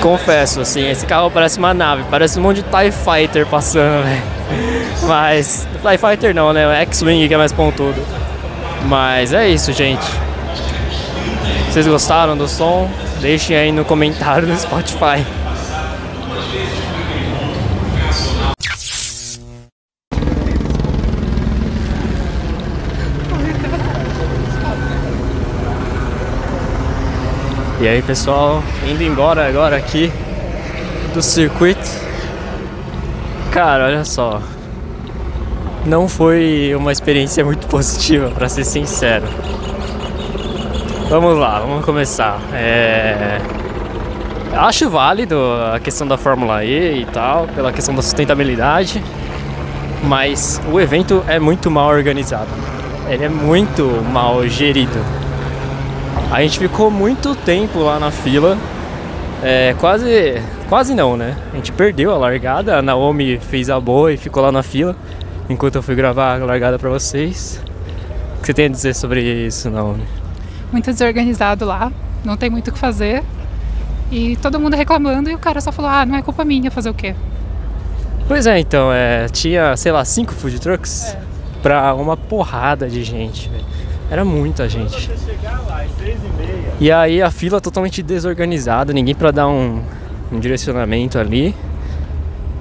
Confesso, 0.07 0.61
assim, 0.61 0.89
esse 0.89 1.05
carro 1.05 1.33
parece 1.33 1.59
uma 1.59 1.75
nave, 1.75 2.05
parece 2.09 2.39
um 2.39 2.43
monte 2.43 2.59
de 2.59 2.63
TIE 2.63 2.93
Fighter 2.93 3.45
passando, 3.45 4.05
velho. 4.07 4.23
Mas, 5.03 5.67
TIE 5.83 5.99
Fighter 5.99 6.33
não, 6.33 6.53
né? 6.53 6.83
X-Wing 6.83 7.27
que 7.27 7.35
é 7.35 7.37
mais 7.37 7.53
pontudo. 7.53 8.01
Mas 8.85 9.33
é 9.33 9.49
isso, 9.49 9.73
gente. 9.73 10.07
Vocês 11.69 11.89
gostaram 11.89 12.37
do 12.37 12.47
som? 12.47 12.89
Deixem 13.21 13.57
aí 13.57 13.73
no 13.73 13.85
comentário 13.85 14.47
do 14.47 14.57
Spotify. 14.57 15.27
E 27.79 27.87
aí 27.87 28.01
pessoal, 28.01 28.63
indo 28.91 29.03
embora 29.03 29.47
agora 29.47 29.77
aqui 29.77 30.11
do 31.13 31.21
circuito. 31.21 31.87
Cara, 33.51 33.85
olha 33.85 34.05
só. 34.05 34.41
Não 35.85 36.09
foi 36.09 36.75
uma 36.75 36.91
experiência 36.91 37.45
muito 37.45 37.67
positiva, 37.69 38.31
para 38.31 38.49
ser 38.49 38.65
sincero. 38.65 39.27
Vamos 41.11 41.39
lá, 41.39 41.61
vamos 41.61 41.85
começar. 41.85 42.41
É... 42.55 43.39
Acho 44.55 44.89
válido 44.89 45.39
a 45.73 45.79
questão 45.79 46.07
da 46.07 46.17
Fórmula 46.17 46.65
E 46.65 47.03
e 47.03 47.07
tal, 47.07 47.47
pela 47.49 47.71
questão 47.73 47.95
da 47.95 48.01
sustentabilidade, 48.01 49.05
mas 50.03 50.61
o 50.73 50.81
evento 50.81 51.23
é 51.29 51.39
muito 51.39 51.71
mal 51.71 51.91
organizado. 51.91 52.49
Ele 53.09 53.25
é 53.25 53.29
muito 53.29 53.85
mal 54.11 54.47
gerido. 54.49 54.99
A 56.31 56.43
gente 56.43 56.59
ficou 56.59 56.91
muito 56.91 57.35
tempo 57.37 57.79
lá 57.79 58.01
na 58.01 58.11
fila, 58.11 58.59
é, 59.43 59.75
quase, 59.79 60.43
quase 60.69 60.93
não, 60.93 61.17
né? 61.17 61.37
A 61.53 61.57
gente 61.57 61.71
perdeu 61.71 62.13
a 62.13 62.19
largada, 62.19 62.77
a 62.77 62.83
Naomi 62.83 63.39
fez 63.39 63.71
a 63.71 63.79
boa 63.79 64.13
e 64.13 64.17
ficou 64.17 64.43
lá 64.43 64.51
na 64.51 64.63
fila, 64.63 64.97
enquanto 65.49 65.77
eu 65.77 65.83
fui 65.83 65.95
gravar 65.95 66.41
a 66.41 66.45
largada 66.45 66.79
para 66.79 66.91
vocês. 66.91 67.63
O 68.39 68.41
que 68.41 68.47
você 68.47 68.55
tem 68.55 68.67
a 68.67 68.69
dizer 68.69 68.95
sobre 68.95 69.23
isso, 69.23 69.71
Naomi? 69.71 70.03
Muito 70.73 70.91
desorganizado 70.91 71.65
lá, 71.65 71.93
não 72.25 72.37
tem 72.37 72.51
muito 72.51 72.69
o 72.69 72.73
que 72.73 72.79
fazer. 72.79 73.23
E 74.11 74.37
todo 74.37 74.59
mundo 74.59 74.75
reclamando 74.75 75.31
e 75.31 75.35
o 75.35 75.39
cara 75.39 75.61
só 75.61 75.71
falou: 75.71 75.91
ah, 75.91 76.05
não 76.05 76.17
é 76.17 76.23
culpa 76.23 76.45
minha 76.45 76.71
fazer 76.71 76.91
o 76.91 76.95
quê? 76.95 77.15
Pois 78.27 78.47
é, 78.47 78.59
então, 78.59 78.93
é, 78.93 79.29
tinha, 79.29 79.77
sei 79.77 79.93
lá, 79.93 80.05
cinco 80.05 80.33
food 80.33 80.59
trucks 80.61 81.15
é. 81.15 81.19
pra 81.63 81.95
uma 81.95 82.17
porrada 82.17 82.89
de 82.89 83.05
gente. 83.05 83.51
Era 84.11 84.25
muita 84.25 84.69
gente. 84.69 85.11
E 86.81 86.93
aí 86.93 87.23
a 87.23 87.31
fila 87.31 87.61
totalmente 87.61 88.03
desorganizada, 88.03 88.93
ninguém 88.93 89.15
para 89.15 89.31
dar 89.31 89.49
um, 89.49 89.81
um, 90.31 90.39
direcionamento 90.39 91.19
ali. 91.19 91.55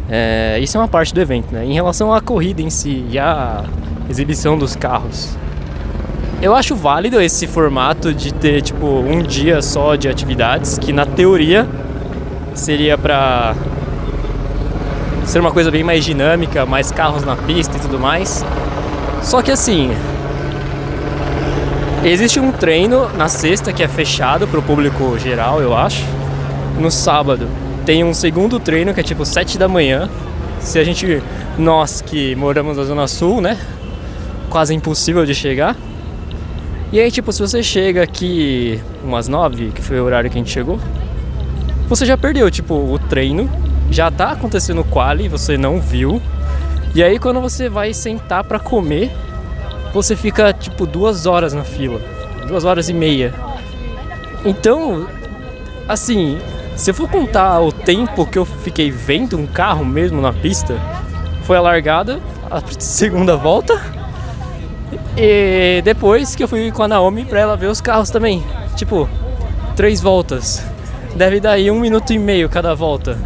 É, 0.09 0.59
isso 0.61 0.77
é 0.77 0.79
uma 0.79 0.87
parte 0.87 1.13
do 1.13 1.19
evento, 1.19 1.53
né? 1.53 1.65
Em 1.65 1.73
relação 1.73 2.13
à 2.13 2.21
corrida 2.21 2.61
em 2.61 2.69
si 2.69 3.05
e 3.09 3.19
à 3.19 3.65
exibição 4.09 4.57
dos 4.57 4.75
carros, 4.75 5.35
eu 6.41 6.53
acho 6.55 6.75
válido 6.75 7.19
esse 7.19 7.47
formato 7.47 8.13
de 8.13 8.33
ter 8.33 8.61
tipo 8.61 8.85
um 8.85 9.21
dia 9.21 9.61
só 9.61 9.95
de 9.95 10.07
atividades, 10.07 10.77
que 10.77 10.93
na 10.93 11.05
teoria 11.05 11.67
seria 12.53 12.97
para 12.97 13.55
ser 15.25 15.39
uma 15.39 15.51
coisa 15.51 15.71
bem 15.71 15.83
mais 15.83 16.05
dinâmica, 16.05 16.65
mais 16.65 16.91
carros 16.91 17.23
na 17.23 17.35
pista 17.35 17.77
e 17.77 17.79
tudo 17.79 17.99
mais. 17.99 18.45
Só 19.23 19.41
que 19.41 19.51
assim, 19.51 19.91
existe 22.11 22.39
um 22.39 22.51
treino 22.51 23.09
na 23.17 23.27
sexta 23.27 23.73
que 23.73 23.81
é 23.81 23.87
fechado 23.87 24.47
para 24.47 24.59
o 24.59 24.63
público 24.63 25.17
geral, 25.17 25.61
eu 25.61 25.75
acho. 25.75 26.03
No 26.79 26.91
sábado 26.91 27.47
tem 27.85 28.03
um 28.03 28.13
segundo 28.13 28.59
treino 28.59 28.93
que 28.93 28.99
é 28.99 29.03
tipo 29.03 29.25
7 29.25 29.57
da 29.57 29.67
manhã. 29.67 30.09
Se 30.59 30.79
a 30.79 30.83
gente, 30.83 31.21
nós 31.57 32.01
que 32.01 32.35
moramos 32.35 32.77
na 32.77 32.83
Zona 32.83 33.07
Sul, 33.07 33.41
né? 33.41 33.57
Quase 34.49 34.73
impossível 34.73 35.25
de 35.25 35.35
chegar. 35.35 35.75
E 36.91 36.99
aí, 36.99 37.11
tipo, 37.11 37.31
se 37.31 37.41
você 37.41 37.61
chega 37.61 38.03
aqui 38.03 38.79
umas 39.03 39.27
nove, 39.27 39.71
que 39.73 39.81
foi 39.81 39.99
o 39.99 40.03
horário 40.03 40.29
que 40.29 40.37
a 40.37 40.39
gente 40.39 40.51
chegou, 40.51 40.79
você 41.87 42.05
já 42.05 42.17
perdeu, 42.17 42.49
tipo, 42.49 42.73
o 42.73 42.97
treino, 42.97 43.49
já 43.91 44.09
tá 44.09 44.31
acontecendo 44.31 44.81
o 44.81 44.83
quali, 44.83 45.27
você 45.27 45.57
não 45.57 45.79
viu. 45.79 46.21
E 46.93 47.03
aí, 47.03 47.19
quando 47.19 47.41
você 47.41 47.67
vai 47.67 47.93
sentar 47.93 48.43
para 48.43 48.59
comer, 48.59 49.11
você 49.95 50.13
fica, 50.13 50.51
tipo, 50.51 50.85
duas 50.85 51.25
horas 51.25 51.53
na 51.53 51.63
fila, 51.63 52.01
duas 52.49 52.65
horas 52.65 52.89
e 52.89 52.93
meia. 52.93 53.33
Então, 54.43 55.07
assim, 55.87 56.37
se 56.75 56.91
eu 56.91 56.93
for 56.93 57.09
contar 57.09 57.61
o 57.61 57.71
tempo 57.71 58.25
que 58.25 58.37
eu 58.37 58.43
fiquei 58.43 58.91
vendo 58.91 59.37
um 59.37 59.47
carro 59.47 59.85
mesmo 59.85 60.21
na 60.21 60.33
pista, 60.33 60.77
foi 61.43 61.55
a 61.55 61.61
largada, 61.61 62.19
a 62.51 62.61
segunda 62.77 63.37
volta 63.37 63.81
e 65.15 65.81
depois 65.85 66.35
que 66.35 66.43
eu 66.43 66.47
fui 66.47 66.69
com 66.73 66.83
a 66.83 66.89
Naomi 66.89 67.23
pra 67.23 67.39
ela 67.39 67.55
ver 67.55 67.67
os 67.67 67.79
carros 67.79 68.09
também. 68.09 68.43
Tipo, 68.75 69.07
três 69.77 70.01
voltas. 70.01 70.61
Deve 71.15 71.39
dar 71.39 71.51
aí 71.51 71.71
um 71.71 71.79
minuto 71.79 72.11
e 72.11 72.19
meio 72.19 72.49
cada 72.49 72.75
volta. 72.75 73.17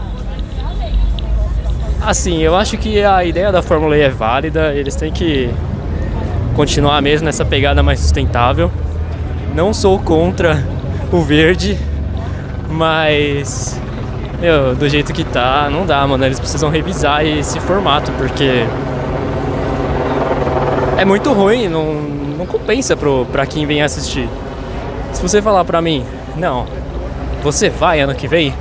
Assim, 1.99 2.38
eu 2.38 2.55
acho 2.55 2.77
que 2.77 3.03
a 3.03 3.25
ideia 3.25 3.51
da 3.51 3.63
Fórmula 3.63 3.98
E 3.98 4.01
é 4.01 4.09
válida, 4.09 4.74
eles 4.75 4.96
têm 4.96 5.11
que 5.11 5.50
continuar 6.59 7.01
mesmo 7.01 7.25
nessa 7.25 7.45
pegada 7.45 7.81
mais 7.81 8.01
sustentável. 8.01 8.69
Não 9.55 9.74
sou 9.74 9.98
contra 9.98 10.61
o 11.09 11.22
verde, 11.22 11.79
mas 12.69 13.79
meu, 14.41 14.75
do 14.75 14.89
jeito 14.89 15.13
que 15.13 15.24
tá, 15.24 15.69
não 15.72 15.85
dá, 15.85 16.05
mano. 16.05 16.25
Eles 16.25 16.37
precisam 16.37 16.69
revisar 16.69 17.25
esse 17.25 17.61
formato, 17.61 18.11
porque 18.17 18.65
é 20.98 21.05
muito 21.05 21.31
ruim, 21.31 21.69
não, 21.69 21.93
não 22.37 22.45
compensa 22.45 22.93
pro, 22.98 23.25
pra 23.31 23.45
quem 23.45 23.65
vem 23.65 23.81
assistir. 23.81 24.27
Se 25.13 25.22
você 25.22 25.41
falar 25.41 25.63
pra 25.63 25.81
mim, 25.81 26.03
não, 26.35 26.65
você 27.41 27.69
vai 27.69 28.01
ano 28.01 28.13
que 28.13 28.27
vem? 28.27 28.53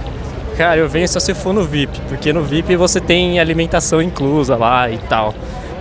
Cara, 0.57 0.77
eu 0.79 0.89
venho 0.89 1.09
só 1.09 1.19
se 1.19 1.35
for 1.35 1.53
no 1.53 1.65
VIP, 1.65 2.01
porque 2.09 2.33
no 2.33 2.45
VIP 2.45 2.77
você 2.77 3.01
tem 3.01 3.41
alimentação 3.41 4.01
inclusa 4.01 4.55
lá 4.55 4.89
e 4.89 4.99
tal. 4.99 5.35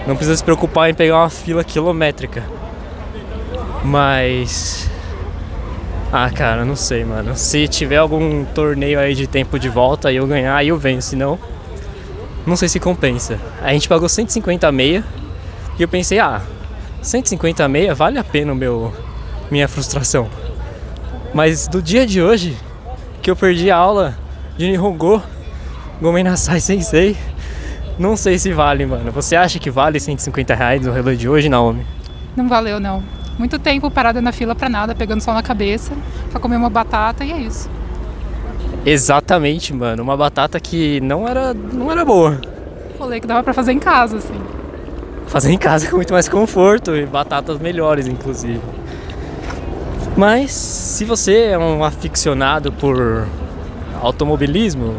Não 0.08 0.15
precisa 0.15 0.38
se 0.38 0.43
preocupar 0.43 0.89
em 0.89 0.93
pegar 0.93 1.17
uma 1.17 1.30
fila 1.30 1.65
quilométrica. 1.65 2.41
Mas. 3.84 4.89
Ah, 6.12 6.30
cara, 6.30 6.63
não 6.63 6.78
sei, 6.78 7.04
mano. 7.04 7.36
Se 7.36 7.67
tiver 7.67 7.98
algum 7.98 8.46
torneio 8.46 9.00
aí 9.00 9.13
de 9.13 9.28
tempo 9.28 9.60
de 9.60 9.67
volta 9.67 10.10
e 10.10 10.15
eu 10.15 10.26
ganhar, 10.26 10.56
aí 10.56 10.70
eu 10.70 10.78
venho. 10.78 11.02
Se 11.02 11.17
não, 11.17 11.38
não 12.46 12.56
sei 12.56 12.70
se 12.70 12.80
compensa. 12.80 13.38
A 13.62 13.74
gente 13.74 13.89
pagou 13.89 14.08
150 14.08 14.72
meia 14.72 15.04
e 15.78 15.82
eu 15.82 15.88
pensei, 15.89 16.20
ah, 16.20 16.41
150 17.02 17.67
meia 17.67 17.93
vale 17.93 18.17
a 18.17 18.24
pena 18.24 18.54
o 18.54 18.56
meu 18.56 18.93
minha 19.52 19.67
frustração. 19.67 20.30
Mas 21.34 21.67
do 21.67 21.82
dia 21.82 22.06
de 22.06 22.22
hoje, 22.22 22.56
que 23.22 23.30
eu 23.30 23.36
perdi 23.36 23.70
a 23.70 23.76
aula 23.76 24.17
de 24.58 24.70
Nihongo, 24.70 25.22
Gomen 26.02 26.24
Nasai 26.24 26.62
Sensei, 26.62 27.17
não 27.97 28.15
sei 28.15 28.38
se 28.38 28.51
vale, 28.51 28.86
mano. 28.86 29.12
Você 29.12 29.36
acha 29.36 29.60
que 29.60 29.69
vale 29.69 29.99
150 29.99 30.55
reais 30.55 30.86
no 30.86 30.91
relógio 30.91 31.17
de 31.17 31.29
hoje, 31.29 31.49
Naomi? 31.49 31.86
Não 32.36 32.47
valeu, 32.47 32.79
não. 32.79 33.03
Muito 33.38 33.60
tempo 33.60 33.89
parada 33.91 34.21
na 34.21 34.31
fila 34.31 34.55
pra 34.55 34.69
nada, 34.69 34.95
pegando 34.95 35.21
sol 35.21 35.33
na 35.33 35.43
cabeça, 35.43 35.93
pra 36.31 36.39
comer 36.39 36.57
uma 36.57 36.69
batata 36.69 37.23
e 37.23 37.31
é 37.31 37.38
isso. 37.38 37.69
Exatamente, 38.86 39.73
mano. 39.73 40.01
Uma 40.03 40.17
batata 40.17 40.60
que 40.60 40.99
não 41.01 41.27
era, 41.27 41.53
não 41.53 41.91
era 41.91 42.03
boa. 42.03 42.39
Falei 42.97 43.19
que 43.19 43.27
dava 43.27 43.43
pra 43.43 43.53
fazer 43.53 43.73
em 43.73 43.79
casa, 43.79 44.17
assim 44.17 44.57
fazer 45.27 45.51
em 45.51 45.57
casa 45.57 45.88
com 45.91 45.97
muito 45.97 46.13
mais 46.13 46.27
conforto 46.27 46.95
e 46.95 47.05
batatas 47.05 47.60
melhores, 47.60 48.07
inclusive. 48.07 48.62
Mas 50.15 50.51
se 50.51 51.05
você 51.05 51.49
é 51.51 51.57
um 51.57 51.83
aficionado 51.83 52.71
por 52.71 53.27
automobilismo, 54.01 54.95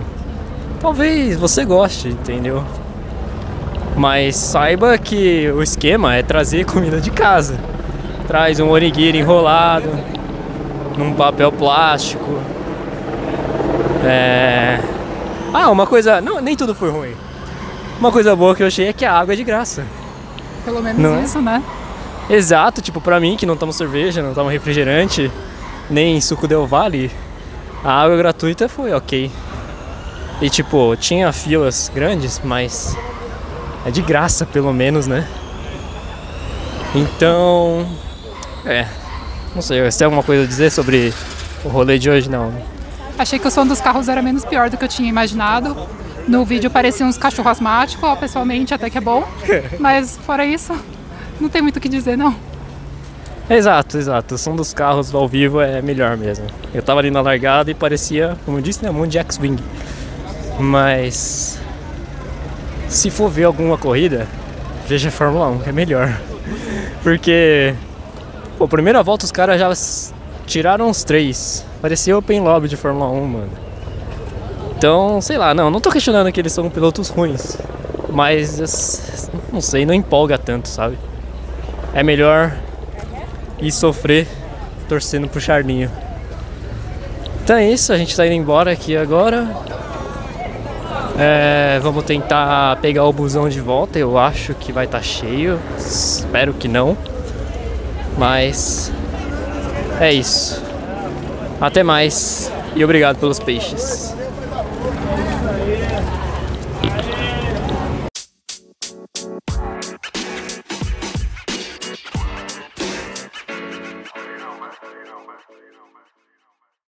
talvez 0.80 1.36
você 1.36 1.64
goste, 1.64 2.08
entendeu? 2.08 2.62
Mas 3.98 4.36
saiba 4.36 4.96
que 4.96 5.50
o 5.50 5.60
esquema 5.60 6.14
é 6.14 6.22
trazer 6.22 6.64
comida 6.64 7.00
de 7.00 7.10
casa. 7.10 7.58
Traz 8.28 8.60
um 8.60 8.70
onigiri 8.70 9.18
enrolado 9.18 9.90
num 10.96 11.12
papel 11.14 11.50
plástico. 11.50 12.40
É... 14.04 14.78
Ah, 15.52 15.68
uma 15.68 15.84
coisa. 15.84 16.20
Não, 16.20 16.40
nem 16.40 16.54
tudo 16.54 16.76
foi 16.76 16.90
ruim. 16.90 17.12
Uma 17.98 18.12
coisa 18.12 18.36
boa 18.36 18.54
que 18.54 18.62
eu 18.62 18.68
achei 18.68 18.86
é 18.86 18.92
que 18.92 19.04
a 19.04 19.12
água 19.12 19.34
é 19.34 19.36
de 19.36 19.42
graça. 19.42 19.84
Pelo 20.64 20.80
menos 20.80 21.02
não 21.02 21.16
é? 21.16 21.22
isso, 21.22 21.42
né? 21.42 21.60
Exato, 22.30 22.80
tipo, 22.80 23.00
pra 23.00 23.18
mim 23.18 23.36
que 23.36 23.46
não 23.46 23.56
tomo 23.56 23.72
cerveja, 23.72 24.22
não 24.22 24.32
tomo 24.32 24.48
refrigerante, 24.48 25.28
nem 25.90 26.20
suco 26.20 26.46
Del 26.46 26.66
Vale, 26.68 27.10
a 27.82 28.02
água 28.02 28.16
gratuita 28.16 28.68
foi 28.68 28.92
ok. 28.92 29.28
E 30.40 30.48
tipo, 30.48 30.94
tinha 30.94 31.32
filas 31.32 31.90
grandes, 31.92 32.40
mas 32.44 32.96
é 33.84 33.90
de 33.90 34.02
graça 34.02 34.44
pelo 34.46 34.72
menos, 34.72 35.06
né? 35.06 35.26
Então, 36.94 37.86
é, 38.64 38.86
não 39.54 39.62
sei, 39.62 39.82
você 39.82 39.98
tem 39.98 40.04
alguma 40.06 40.22
coisa 40.22 40.44
a 40.44 40.46
dizer 40.46 40.70
sobre 40.70 41.12
o 41.64 41.68
rolê 41.68 41.98
de 41.98 42.08
hoje? 42.08 42.30
Não. 42.30 42.52
Achei 43.18 43.38
que 43.38 43.46
o 43.46 43.50
som 43.50 43.66
dos 43.66 43.80
carros 43.80 44.08
era 44.08 44.22
menos 44.22 44.44
pior 44.44 44.70
do 44.70 44.76
que 44.76 44.84
eu 44.84 44.88
tinha 44.88 45.08
imaginado. 45.08 45.76
No 46.26 46.44
vídeo 46.44 46.70
pareciam 46.70 47.08
uns 47.08 47.18
cachorros 47.18 47.52
asmáticos, 47.52 48.18
pessoalmente 48.18 48.72
até 48.72 48.88
que 48.88 48.98
é 48.98 49.00
bom. 49.00 49.26
Mas 49.80 50.16
fora 50.18 50.44
isso, 50.44 50.74
não 51.40 51.48
tem 51.48 51.60
muito 51.60 51.78
o 51.78 51.80
que 51.80 51.88
dizer 51.88 52.16
não. 52.16 52.34
Exato, 53.50 53.96
exato. 53.96 54.34
O 54.34 54.38
som 54.38 54.54
dos 54.54 54.74
carros 54.74 55.14
ao 55.14 55.26
vivo 55.26 55.60
é 55.60 55.80
melhor 55.80 56.16
mesmo. 56.16 56.46
Eu 56.74 56.82
tava 56.82 57.00
ali 57.00 57.10
na 57.10 57.22
largada 57.22 57.70
e 57.70 57.74
parecia, 57.74 58.36
como 58.44 58.58
eu 58.58 58.62
disse, 58.62 58.84
né, 58.84 58.90
um 58.90 58.94
monte 58.94 59.12
de 59.12 59.18
X-Wing. 59.18 59.58
Mas 60.60 61.58
se 62.88 63.10
for 63.10 63.28
ver 63.28 63.44
alguma 63.44 63.76
corrida, 63.76 64.26
veja 64.86 65.08
a 65.08 65.12
Fórmula 65.12 65.48
1, 65.48 65.58
que 65.60 65.68
é 65.68 65.72
melhor. 65.72 66.18
Porque, 67.02 67.74
pô, 68.56 68.66
primeira 68.66 69.02
volta 69.02 69.24
os 69.24 69.32
caras 69.32 69.60
já 69.60 69.70
tiraram 70.46 70.88
os 70.88 71.04
três. 71.04 71.64
Parecia 71.80 72.16
Open 72.16 72.40
Lobby 72.40 72.68
de 72.68 72.76
Fórmula 72.76 73.10
1, 73.10 73.26
mano. 73.26 73.50
Então, 74.76 75.20
sei 75.20 75.36
lá, 75.36 75.52
não, 75.54 75.70
não 75.70 75.80
tô 75.80 75.90
questionando 75.90 76.30
que 76.30 76.40
eles 76.40 76.52
são 76.52 76.70
pilotos 76.70 77.08
ruins, 77.08 77.58
mas 78.10 79.28
não 79.52 79.60
sei, 79.60 79.84
não 79.84 79.92
empolga 79.92 80.38
tanto, 80.38 80.68
sabe? 80.68 80.96
É 81.92 82.02
melhor 82.02 82.54
ir 83.60 83.72
sofrer 83.72 84.26
torcendo 84.88 85.28
pro 85.28 85.40
Charlinho. 85.40 85.90
Então 87.42 87.56
é 87.56 87.68
isso, 87.68 87.92
a 87.92 87.98
gente 87.98 88.16
tá 88.16 88.26
indo 88.26 88.34
embora 88.34 88.70
aqui 88.70 88.96
agora. 88.96 89.48
É, 91.20 91.80
vamos 91.82 92.04
tentar 92.04 92.76
pegar 92.76 93.04
o 93.04 93.12
busão 93.12 93.48
de 93.48 93.60
volta. 93.60 93.98
Eu 93.98 94.16
acho 94.16 94.54
que 94.54 94.72
vai 94.72 94.84
estar 94.84 94.98
tá 94.98 95.04
cheio. 95.04 95.58
Espero 95.76 96.54
que 96.54 96.68
não. 96.68 96.96
Mas 98.16 98.92
é 100.00 100.12
isso. 100.12 100.62
Até 101.60 101.82
mais 101.82 102.52
e 102.76 102.84
obrigado 102.84 103.18
pelos 103.18 103.40
peixes. 103.40 104.14